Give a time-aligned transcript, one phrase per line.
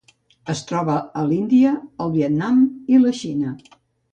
[0.53, 1.75] Es troba a l'Índia,
[2.07, 2.65] el Vietnam
[2.97, 3.57] i la Xina.